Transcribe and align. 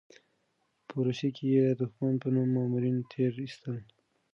په 0.87 0.95
روسيې 1.05 1.29
کې 1.35 1.45
یې 1.55 1.65
د 1.73 1.75
دښمنۍ 1.79 2.17
په 2.23 2.29
نوم 2.35 2.49
مامورین 2.55 2.97
تېر 3.11 3.31
ایستل. 3.43 3.77